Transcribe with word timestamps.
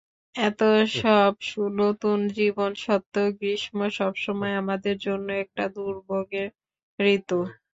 এত 0.35 0.61
সব 0.93 1.33
নতুন 1.79 2.17
জীবন 2.37 2.71
সত্বেও, 2.83 3.27
গ্রীষ্ম 3.37 3.77
সবসময় 3.97 4.53
আমাদের 4.61 4.95
জন্য 5.05 5.27
একটা 5.43 5.63
দুর্ভোগের 5.75 6.47
ঋতু। 6.99 7.39